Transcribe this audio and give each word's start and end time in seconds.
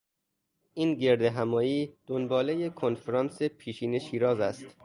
این 0.73 0.95
گردهمایی 0.95 1.93
دنبالهی 2.07 2.69
کنفرانس 2.69 3.43
پیشین 3.43 3.99
شیراز 3.99 4.39
است. 4.39 4.65